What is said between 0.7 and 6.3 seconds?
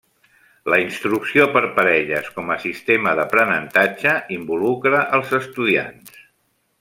La instrucció per parelles com a sistema d'aprenentatge involucra els estudiants.